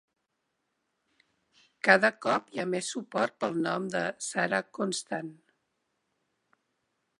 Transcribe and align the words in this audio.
Cada 1.87 2.11
cop 2.27 2.49
hi 2.55 2.63
ha 2.63 2.65
més 2.71 2.89
suport 2.95 3.37
pel 3.45 3.61
nom 3.67 3.87
de 3.97 4.03
Sarah 4.31 4.65
Constant. 4.81 5.33